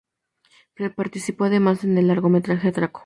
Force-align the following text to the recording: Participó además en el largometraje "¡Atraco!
Participó 0.95 1.43
además 1.43 1.83
en 1.83 1.95
el 1.99 2.07
largometraje 2.07 2.69
"¡Atraco! 2.69 2.99